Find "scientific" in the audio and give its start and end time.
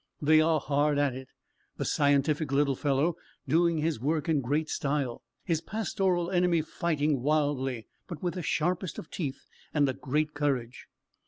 1.85-2.51